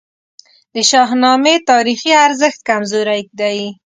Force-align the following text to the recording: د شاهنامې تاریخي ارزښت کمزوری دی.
د 0.73 0.75
شاهنامې 0.89 1.55
تاریخي 1.69 2.11
ارزښت 2.25 2.59
کمزوری 2.69 3.21
دی. 3.39 3.57